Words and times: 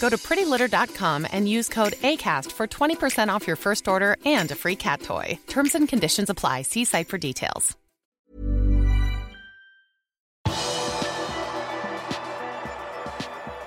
Go 0.00 0.08
to 0.08 0.16
prettylitter.com 0.16 1.26
and 1.30 1.48
use 1.48 1.68
code 1.68 1.92
ACAST 2.02 2.52
for 2.52 2.66
20% 2.66 3.28
off 3.28 3.46
your 3.46 3.56
first 3.56 3.86
order 3.88 4.16
and 4.24 4.50
a 4.50 4.54
free 4.54 4.76
cat 4.76 5.02
toy. 5.02 5.38
Terms 5.46 5.74
and 5.74 5.88
conditions 5.88 6.30
apply. 6.30 6.62
See 6.62 6.84
site 6.84 7.08
for 7.08 7.18
details. 7.18 7.76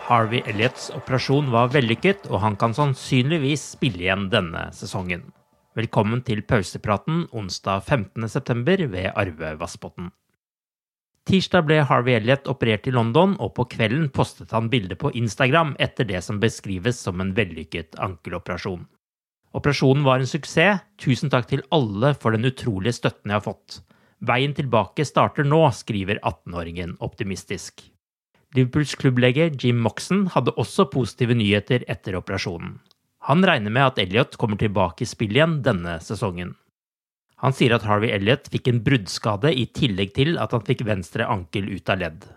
Harvey 0.04 0.42
Elliots 0.46 0.90
operasjon 0.92 1.48
var 1.52 1.70
vellykket, 1.72 2.28
og 2.28 2.42
han 2.44 2.58
kan 2.60 2.74
sannsynligvis 2.76 3.64
spille 3.78 4.04
igjen 4.04 4.28
denne 4.34 4.66
sesongen. 4.76 5.30
Velkommen 5.80 6.26
til 6.28 6.44
pausepraten 6.44 7.24
onsdag 7.32 7.88
15.9. 7.88 8.92
ved 8.92 9.14
Arve 9.16 9.56
Vassbotn. 9.62 10.12
Tirsdag 11.24 11.64
ble 11.70 11.78
Harvey 11.88 12.18
Elliot 12.18 12.50
operert 12.52 12.88
i 12.90 12.92
London, 12.92 13.38
og 13.40 13.54
på 13.56 13.64
kvelden 13.72 14.10
postet 14.12 14.52
han 14.52 14.68
bilde 14.72 14.98
på 15.00 15.12
Instagram 15.16 15.72
etter 15.80 16.08
det 16.10 16.20
som 16.26 16.42
beskrives 16.42 17.00
som 17.00 17.24
en 17.24 17.32
vellykket 17.38 17.96
ankeloperasjon. 18.04 18.84
Operasjonen 19.56 20.04
var 20.04 20.20
en 20.20 20.28
suksess, 20.28 20.82
tusen 21.00 21.32
takk 21.32 21.48
til 21.48 21.64
alle 21.72 22.12
for 22.20 22.36
den 22.36 22.50
utrolige 22.50 22.98
støtten 22.98 23.32
jeg 23.32 23.40
har 23.40 23.46
fått. 23.46 23.80
Veien 24.24 24.56
tilbake 24.58 25.06
starter 25.08 25.48
nå, 25.48 25.62
skriver 25.76 26.20
18-åringen 26.24 26.98
optimistisk. 27.04 27.86
Liverpools 28.54 28.96
klubblege 29.00 29.50
Jim 29.60 29.80
Moxon 29.84 30.28
hadde 30.34 30.54
også 30.60 30.90
positive 30.92 31.38
nyheter 31.38 31.86
etter 31.90 32.18
operasjonen. 32.20 32.78
Han 33.30 33.46
regner 33.48 33.72
med 33.72 33.88
at 33.88 34.02
Elliot 34.04 34.36
kommer 34.38 34.60
tilbake 34.60 35.06
i 35.06 35.10
spill 35.10 35.38
igjen 35.38 35.62
denne 35.64 35.96
sesongen. 36.04 36.54
Han 37.42 37.56
sier 37.56 37.74
at 37.76 37.86
Harvey 37.88 38.14
Elliot 38.14 38.48
fikk 38.54 38.70
en 38.70 38.82
bruddskade 38.86 39.52
i 39.52 39.66
tillegg 39.76 40.14
til 40.16 40.38
at 40.40 40.54
han 40.56 40.64
fikk 40.68 40.86
venstre 40.88 41.28
ankel 41.28 41.68
ut 41.74 41.90
av 41.90 42.02
ledd. 42.04 42.28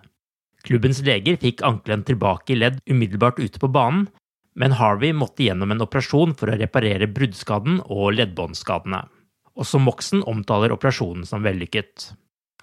Klubbens 0.67 1.03
leger 1.07 1.37
fikk 1.39 1.63
ankelen 1.67 2.03
tilbake 2.07 2.55
i 2.55 2.59
ledd 2.59 2.81
umiddelbart 2.91 3.39
ute 3.39 3.61
på 3.63 3.71
banen, 3.71 4.09
men 4.57 4.75
Harvey 4.79 5.13
måtte 5.15 5.45
gjennom 5.45 5.71
en 5.71 5.85
operasjon 5.85 6.33
for 6.39 6.51
å 6.51 6.57
reparere 6.59 7.07
bruddskaden 7.13 7.83
og 7.87 8.17
leddbåndskadene. 8.17 9.05
Også 9.57 9.79
Moxon 9.81 10.25
omtaler 10.29 10.75
operasjonen 10.75 11.29
som 11.29 11.45
vellykket. 11.45 12.11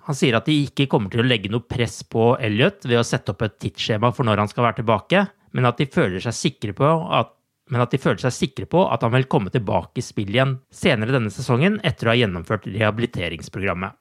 Han 0.09 0.17
sier 0.17 0.35
at 0.35 0.49
de 0.49 0.57
ikke 0.65 0.89
kommer 0.91 1.13
til 1.13 1.23
å 1.23 1.27
legge 1.27 1.51
noe 1.53 1.63
press 1.63 2.01
på 2.03 2.33
Elliot 2.43 2.83
ved 2.89 2.99
å 2.99 3.07
sette 3.07 3.31
opp 3.31 3.45
et 3.45 3.55
tidsskjema 3.61 4.11
for 4.11 4.27
når 4.27 4.41
han 4.43 4.51
skal 4.51 4.67
være 4.67 4.81
tilbake, 4.81 5.23
men 5.55 5.69
at 5.69 5.79
de 5.79 5.87
føler 5.87 6.19
seg 6.25 6.35
sikre 6.35 6.75
på 6.75 6.89
at 7.13 7.31
men 7.73 7.81
at 7.81 7.89
de 7.89 7.97
føler 7.97 8.21
seg 8.21 8.35
sikre 8.35 8.67
på 8.69 8.83
at 8.93 9.01
han 9.01 9.15
vil 9.15 9.25
komme 9.25 9.49
tilbake 9.49 9.97
i 9.97 10.05
spill 10.05 10.29
igjen 10.29 10.59
senere 10.69 11.15
denne 11.15 11.33
sesongen 11.33 11.79
etter 11.81 12.05
å 12.05 12.13
ha 12.13 12.19
gjennomført 12.19 12.67
rehabiliteringsprogrammet. 12.69 13.97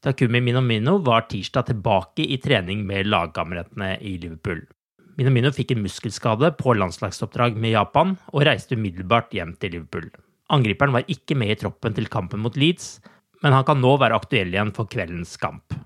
Takumi 0.00 0.40
Minomino 0.40 0.96
var 1.04 1.26
tirsdag 1.28 1.68
tilbake 1.68 2.24
i 2.24 2.38
trening 2.40 2.86
med 2.88 3.10
lagkameratene 3.12 3.98
i 4.00 4.14
Liverpool. 4.22 4.62
Minomino 5.20 5.52
fikk 5.52 5.74
en 5.74 5.82
muskelskade 5.84 6.54
på 6.56 6.72
landslagsoppdrag 6.78 7.58
med 7.60 7.74
Japan 7.74 8.16
og 8.32 8.46
reiste 8.48 8.80
umiddelbart 8.80 9.36
hjem 9.36 9.52
til 9.60 9.76
Liverpool. 9.76 10.08
Angriperen 10.48 10.96
var 10.96 11.12
ikke 11.12 11.36
med 11.36 11.52
i 11.52 11.58
troppen 11.60 11.92
til 11.98 12.08
kampen 12.08 12.40
mot 12.40 12.56
Leeds, 12.56 12.94
men 13.44 13.52
han 13.52 13.66
kan 13.68 13.84
nå 13.84 13.92
være 14.00 14.16
aktuell 14.16 14.54
igjen 14.54 14.72
for 14.72 14.88
kveldens 14.88 15.36
kamp. 15.42 15.76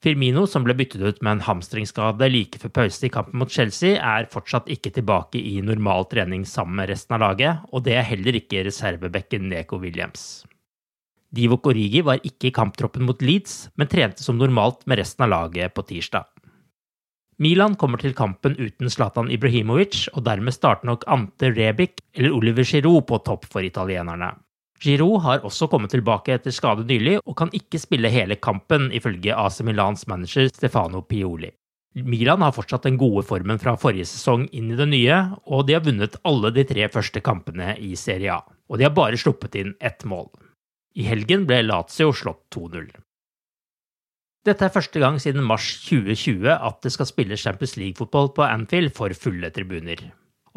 Firmino, 0.00 0.46
som 0.48 0.64
ble 0.64 0.72
byttet 0.78 1.02
ut 1.04 1.18
med 1.20 1.34
en 1.34 1.42
hamstringsskade 1.44 2.28
like 2.32 2.60
før 2.62 2.72
pause 2.78 3.04
i 3.04 3.10
kampen 3.12 3.36
mot 3.42 3.52
Chelsea, 3.52 3.98
er 4.00 4.30
fortsatt 4.32 4.70
ikke 4.72 4.94
tilbake 4.96 5.36
i 5.36 5.58
normal 5.60 6.06
trening 6.08 6.46
sammen 6.48 6.78
med 6.80 6.88
resten 6.88 7.18
av 7.18 7.20
laget, 7.26 7.66
og 7.68 7.84
det 7.84 7.98
er 8.00 8.08
heller 8.08 8.38
ikke 8.40 8.64
reservebekken 8.64 9.50
Neko 9.52 9.76
Williams. 9.82 10.46
Divo 11.30 11.60
Origi 11.68 12.00
var 12.02 12.24
ikke 12.24 12.48
i 12.48 12.54
kamptroppen 12.54 13.04
mot 13.06 13.20
Leeds, 13.22 13.68
men 13.76 13.92
trente 13.92 14.24
som 14.24 14.40
normalt 14.40 14.86
med 14.88 15.02
resten 15.02 15.28
av 15.28 15.34
laget 15.34 15.76
på 15.76 15.84
tirsdag. 15.92 16.24
Milan 17.40 17.76
kommer 17.76 18.00
til 18.00 18.16
kampen 18.16 18.56
uten 18.56 18.90
Zlatan 18.92 19.30
Ibrahimovic, 19.32 20.08
og 20.16 20.24
dermed 20.24 20.56
starter 20.56 20.88
nok 20.88 21.04
Ante 21.08 21.52
Rebic 21.52 22.00
eller 22.16 22.34
Oliver 22.36 22.64
Giroud 22.64 23.06
på 23.08 23.20
topp 23.24 23.46
for 23.52 23.64
italienerne. 23.64 24.32
Giroud 24.80 25.20
har 25.26 25.42
også 25.44 25.68
kommet 25.68 25.92
tilbake 25.92 26.32
etter 26.38 26.54
skade 26.56 26.86
nylig, 26.88 27.18
og 27.28 27.36
kan 27.36 27.50
ikke 27.56 27.80
spille 27.82 28.08
hele 28.12 28.38
kampen, 28.40 28.88
ifølge 28.96 29.36
AC 29.36 29.60
Milans 29.66 30.06
manager 30.08 30.48
Stefano 30.48 31.02
Pioli. 31.04 31.50
Milan 31.94 32.40
har 32.44 32.54
fortsatt 32.54 32.86
den 32.86 32.96
gode 32.96 33.24
formen 33.26 33.58
fra 33.58 33.74
forrige 33.80 34.06
sesong 34.06 34.46
inn 34.56 34.70
i 34.70 34.78
det 34.78 34.86
nye, 34.88 35.16
og 35.50 35.66
de 35.66 35.74
har 35.74 35.84
vunnet 35.84 36.16
alle 36.24 36.52
de 36.54 36.64
tre 36.64 36.86
første 36.88 37.20
kampene 37.20 37.74
i 37.82 37.96
Serie 37.98 38.32
A. 38.32 38.40
Og 38.70 38.78
de 38.78 38.86
har 38.86 38.94
bare 38.94 39.18
sluppet 39.18 39.58
inn 39.58 39.74
ett 39.82 40.06
mål. 40.06 40.30
I 40.94 41.04
helgen 41.10 41.44
ble 41.50 41.60
Lazio 41.66 42.14
slått 42.14 42.46
2-0. 42.54 42.88
Dette 44.46 44.64
er 44.64 44.72
første 44.72 45.02
gang 45.02 45.18
siden 45.20 45.44
mars 45.44 45.66
2020 45.84 46.46
at 46.54 46.78
det 46.86 46.94
skal 46.94 47.10
spilles 47.10 47.42
Champions 47.42 47.76
League-fotball 47.76 48.30
på 48.38 48.46
Anfield 48.46 48.94
for 48.96 49.12
fulle 49.12 49.50
tribuner. 49.52 50.06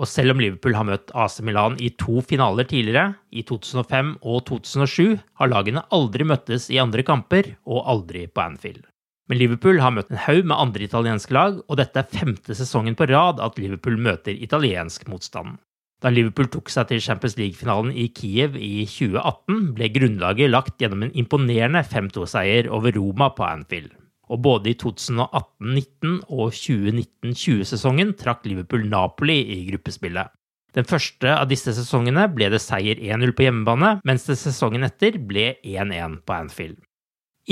Og 0.02 0.10
selv 0.10 0.34
om 0.34 0.40
Liverpool 0.42 0.74
har 0.74 0.88
møtt 0.88 1.12
AC 1.14 1.38
Milan 1.46 1.76
i 1.78 1.92
to 2.02 2.24
finaler 2.26 2.66
tidligere, 2.70 3.14
i 3.30 3.44
2005 3.46 4.16
og 4.22 4.40
2007, 4.50 5.20
har 5.38 5.52
lagene 5.52 5.86
aldri 5.94 6.26
møttes 6.26 6.72
i 6.74 6.82
andre 6.82 7.06
kamper, 7.06 7.54
og 7.70 7.86
aldri 7.94 8.26
på 8.26 8.42
Anfield. 8.42 8.88
Men 9.30 9.40
Liverpool 9.40 9.80
har 9.80 9.94
møtt 9.96 10.10
en 10.12 10.24
haug 10.26 10.42
med 10.50 10.58
andre 10.58 10.88
italienske 10.88 11.36
lag, 11.36 11.62
og 11.62 11.80
dette 11.80 12.02
er 12.02 12.10
femte 12.10 12.58
sesongen 12.58 12.98
på 13.00 13.08
rad 13.12 13.40
at 13.44 13.62
Liverpool 13.62 13.96
møter 14.02 14.34
italiensk 14.34 15.06
motstand. 15.12 15.60
Da 16.04 16.12
Liverpool 16.12 16.50
tok 16.52 16.68
seg 16.74 16.90
til 16.90 17.00
Champions 17.00 17.38
League-finalen 17.40 17.94
i 17.96 18.10
Kiev 18.12 18.58
i 18.60 18.84
2018, 18.90 19.70
ble 19.78 19.88
grunnlaget 19.94 20.52
lagt 20.52 20.82
gjennom 20.82 21.06
en 21.06 21.14
imponerende 21.16 21.86
5-2-seier 21.88 22.68
over 22.68 22.92
Roma 22.98 23.30
på 23.38 23.46
Anfield. 23.48 23.94
Og 24.34 24.40
både 24.42 24.72
i 24.72 24.78
2018-19 24.82 26.24
og 26.34 26.56
2019-20-sesongen 26.58 28.16
trakk 28.18 28.48
Liverpool 28.50 28.88
Napoli 28.90 29.38
i 29.54 29.60
gruppespillet. 29.68 30.34
Den 30.74 30.88
første 30.90 31.30
av 31.30 31.46
disse 31.52 31.76
sesongene 31.78 32.26
ble 32.34 32.48
det 32.50 32.64
seier 32.64 32.98
1-0 32.98 33.36
på 33.38 33.46
hjemmebane, 33.46 34.00
mens 34.08 34.26
det 34.26 34.40
sesongen 34.42 34.88
etter 34.88 35.20
ble 35.22 35.52
1-1 35.62 36.24
på 36.26 36.34
Anfield. 36.34 36.80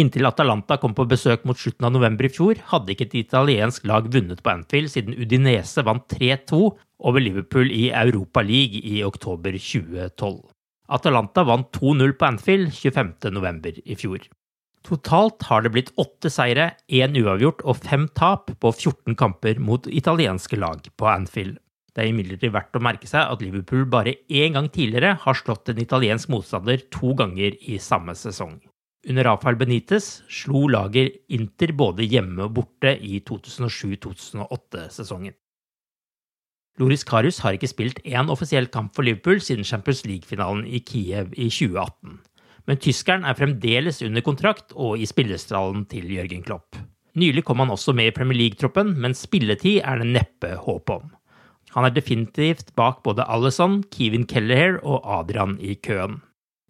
Inntil 0.01 0.25
Atalanta 0.25 0.77
kom 0.79 0.95
på 0.95 1.05
besøk 1.05 1.43
mot 1.45 1.59
slutten 1.59 1.85
av 1.85 1.91
november 1.93 2.25
i 2.25 2.31
fjor, 2.31 2.61
hadde 2.71 2.93
ikke 2.93 3.09
et 3.09 3.17
italiensk 3.25 3.85
lag 3.91 4.07
vunnet 4.09 4.41
på 4.41 4.53
Anfield 4.53 4.89
siden 4.93 5.17
Udinese 5.19 5.83
vant 5.85 6.07
3-2 6.15 6.61
over 7.03 7.21
Liverpool 7.21 7.69
i 7.75 7.89
Europa 7.91 8.41
League 8.45 8.79
i 8.87 9.01
oktober 9.03 9.57
2012. 9.59 10.39
Atalanta 10.95 11.43
vant 11.47 11.69
2-0 11.75 12.15
på 12.17 12.29
Anfield 12.29 12.71
25.11. 12.73 13.83
i 13.83 13.99
fjor. 13.99 14.23
Totalt 14.87 15.43
har 15.45 15.61
det 15.61 15.71
blitt 15.75 15.91
åtte 16.01 16.31
seire, 16.33 16.71
én 16.89 17.13
uavgjort 17.17 17.61
og 17.69 17.83
fem 17.83 18.07
tap 18.17 18.49
på 18.59 18.71
14 18.73 19.15
kamper 19.19 19.59
mot 19.61 19.85
italienske 19.87 20.57
lag 20.57 20.87
på 20.97 21.09
Anfield. 21.11 21.59
Det 21.91 22.05
er 22.05 22.13
imidlertid 22.13 22.53
verdt 22.55 22.77
å 22.79 22.83
merke 22.83 23.07
seg 23.09 23.27
at 23.27 23.41
Liverpool 23.43 23.83
bare 23.91 24.13
én 24.31 24.55
gang 24.55 24.69
tidligere 24.71 25.17
har 25.21 25.35
slått 25.37 25.69
en 25.69 25.81
italiensk 25.83 26.31
motstander 26.31 26.79
to 26.93 27.13
ganger 27.19 27.57
i 27.67 27.77
samme 27.83 28.15
sesong. 28.15 28.55
Under 29.09 29.25
Rafael 29.25 29.57
Benitez 29.57 30.21
slo 30.29 30.67
lager 30.69 31.09
Inter 31.33 31.73
både 31.77 32.03
hjemme 32.05 32.43
og 32.45 32.53
borte 32.59 32.91
i 33.01 33.19
2007-2008-sesongen. 33.27 35.33
Loris 36.79 37.03
Karius 37.03 37.39
har 37.43 37.53
ikke 37.57 37.69
spilt 37.69 37.99
én 38.07 38.29
offisiell 38.31 38.67
kamp 38.71 38.95
for 38.95 39.03
Liverpool 39.03 39.41
siden 39.43 39.67
Champions 39.67 40.05
League-finalen 40.07 40.63
i 40.65 40.79
Kiev 40.79 41.33
i 41.35 41.49
2018, 41.51 42.19
men 42.69 42.79
tyskeren 42.81 43.25
er 43.27 43.37
fremdeles 43.37 44.01
under 44.05 44.23
kontrakt 44.25 44.75
og 44.75 45.01
i 45.01 45.07
spillestralen 45.09 45.85
til 45.91 46.09
Jørgen 46.11 46.43
Klopp. 46.45 46.77
Nylig 47.19 47.43
kom 47.43 47.59
han 47.59 47.73
også 47.73 47.93
med 47.95 48.11
i 48.11 48.15
Premier 48.15 48.37
League-troppen, 48.39 48.93
men 49.01 49.17
spilletid 49.17 49.81
er 49.83 49.99
det 49.99 50.11
neppe 50.13 50.53
håp 50.63 50.93
om. 50.93 51.09
Han 51.75 51.87
er 51.87 51.95
definitivt 51.95 52.73
bak 52.75 53.01
både 53.03 53.25
Alison, 53.31 53.81
Kevin 53.91 54.27
Kelleher 54.27 54.79
og 54.83 55.03
Adrian 55.19 55.57
i 55.59 55.75
køen. 55.75 56.19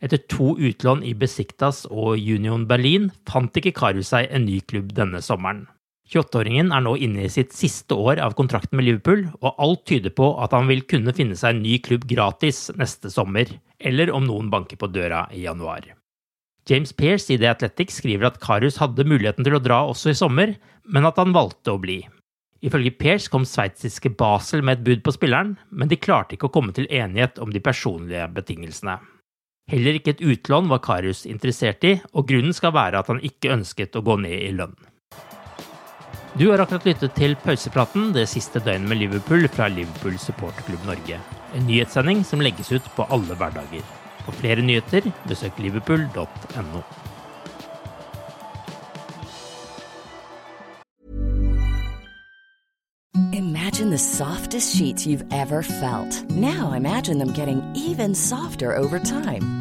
Etter 0.02 0.22
to 0.30 0.56
utlån 0.58 1.04
i 1.06 1.14
Besiktas 1.14 1.84
og 1.90 2.18
Union 2.18 2.66
Berlin 2.70 3.12
fant 3.30 3.58
ikke 3.58 3.74
Karu 3.78 4.02
seg 4.06 4.32
en 4.34 4.48
ny 4.50 4.58
klubb 4.66 4.96
denne 4.98 5.22
sommeren. 5.22 5.68
28-åringen 6.12 6.74
er 6.76 6.84
nå 6.84 6.98
inne 7.00 7.24
i 7.24 7.32
sitt 7.32 7.54
siste 7.56 7.96
år 7.96 8.20
av 8.20 8.34
kontrakten 8.36 8.76
med 8.76 8.84
Liverpool, 8.84 9.24
og 9.40 9.56
alt 9.64 9.86
tyder 9.88 10.12
på 10.12 10.34
at 10.44 10.52
han 10.52 10.68
vil 10.68 10.84
kunne 10.84 11.14
finne 11.16 11.38
seg 11.40 11.56
en 11.56 11.64
ny 11.64 11.78
klubb 11.84 12.04
gratis 12.10 12.66
neste 12.76 13.12
sommer, 13.14 13.48
eller 13.80 14.12
om 14.12 14.28
noen 14.28 14.50
banker 14.52 14.80
på 14.82 14.92
døra 14.92 15.24
i 15.32 15.46
januar. 15.46 15.88
James 16.68 16.92
Pearce 16.94 17.32
i 17.32 17.40
The 17.40 17.48
Athletic 17.54 17.96
skriver 17.96 18.28
at 18.28 18.42
Karius 18.44 18.82
hadde 18.84 19.08
muligheten 19.08 19.48
til 19.48 19.56
å 19.56 19.64
dra 19.64 19.82
også 19.88 20.12
i 20.12 20.20
sommer, 20.20 20.58
men 20.84 21.08
at 21.08 21.18
han 21.22 21.34
valgte 21.34 21.74
å 21.74 21.80
bli. 21.82 22.02
Ifølge 22.62 22.94
Pearce 23.00 23.32
kom 23.32 23.48
sveitsiske 23.48 24.12
Basel 24.20 24.62
med 24.62 24.78
et 24.82 24.86
bud 24.86 25.08
på 25.08 25.16
spilleren, 25.16 25.56
men 25.72 25.90
de 25.90 25.98
klarte 25.98 26.36
ikke 26.36 26.52
å 26.52 26.54
komme 26.60 26.76
til 26.76 26.92
enighet 26.92 27.40
om 27.42 27.56
de 27.56 27.64
personlige 27.64 28.28
betingelsene. 28.36 29.00
Heller 29.72 29.98
ikke 29.98 30.18
et 30.18 30.22
utlån 30.28 30.68
var 30.70 30.84
Karius 30.84 31.24
interessert 31.26 31.88
i, 31.88 31.96
og 32.12 32.28
grunnen 32.30 32.54
skal 32.54 32.76
være 32.76 33.00
at 33.00 33.10
han 33.10 33.24
ikke 33.24 33.56
ønsket 33.56 33.96
å 33.96 34.04
gå 34.06 34.20
ned 34.22 34.38
i 34.44 34.56
lønn. 34.60 34.76
Du 36.40 36.48
har 36.48 36.62
akkurat 36.64 36.86
lyttet 36.88 37.12
til 37.20 37.34
pausepraten 37.44 38.14
det 38.16 38.24
siste 38.32 38.62
døgnet 38.64 38.88
med 38.88 39.02
Liverpool 39.02 39.50
fra 39.52 39.68
Liverpool 39.68 40.16
supporterklubb 40.20 40.86
Norge. 40.88 41.20
En 41.56 41.68
nyhetssending 41.68 42.24
som 42.24 42.40
legges 42.40 42.72
ut 42.72 42.88
på 42.96 43.04
alle 43.12 43.36
hverdager. 43.36 43.84
For 44.24 44.32
flere 44.40 44.64
nyheter, 44.64 45.12
besøk 45.28 45.60
liverpool.no. 45.60 46.84
Imagine 53.34 53.90
the 53.90 53.98
softest 53.98 54.76
sheets 54.76 55.06
you've 55.06 55.26
ever 55.34 55.62
felt. 55.64 56.30
Now 56.32 56.72
imagine 56.72 57.18
them 57.18 57.34
getting 57.34 57.62
even 57.76 58.16
softer 58.16 58.78
over 58.78 59.00
time. 59.00 59.61